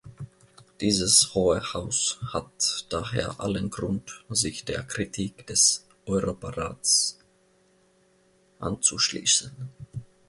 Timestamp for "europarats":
6.07-7.19